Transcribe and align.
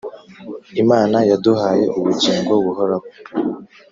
Imana 0.83 1.17
yaduhaye 1.29 1.85
ubugingo 1.97 2.51
buhoraho, 2.63 3.07